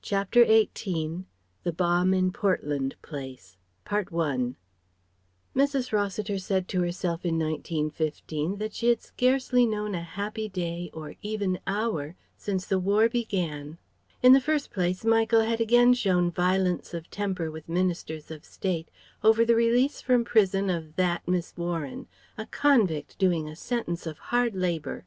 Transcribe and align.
CHAPTER 0.00 0.44
XVIII 0.46 1.24
THE 1.64 1.72
BOMB 1.72 2.14
IN 2.14 2.30
PORTLAND 2.30 2.94
PLACE 3.02 3.56
Mrs. 3.84 4.54
Rossiter 5.90 6.38
said 6.38 6.68
to 6.68 6.80
herself 6.82 7.24
in 7.26 7.36
1915 7.36 8.58
that 8.58 8.74
she 8.74 8.90
had 8.90 9.02
scarcely 9.02 9.66
known 9.66 9.96
a 9.96 10.02
happy 10.02 10.48
day, 10.48 10.88
or 10.94 11.16
even 11.20 11.58
hour, 11.66 12.14
since 12.36 12.64
the 12.64 12.78
War 12.78 13.08
began. 13.08 13.76
In 14.22 14.32
the 14.32 14.40
first 14.40 14.70
place 14.70 15.04
Michael 15.04 15.42
had 15.42 15.60
again 15.60 15.94
shown 15.94 16.30
violence 16.30 16.94
of 16.94 17.10
temper 17.10 17.50
with 17.50 17.68
ministers 17.68 18.30
of 18.30 18.44
state 18.44 18.88
over 19.24 19.44
the 19.44 19.56
release 19.56 20.00
from 20.00 20.22
prison 20.24 20.70
of 20.70 20.94
"that" 20.94 21.26
Miss 21.26 21.56
Warren 21.56 22.06
"a 22.38 22.46
convict 22.46 23.18
doing 23.18 23.48
a 23.48 23.56
sentence 23.56 24.06
of 24.06 24.16
hard 24.18 24.54
labour." 24.54 25.06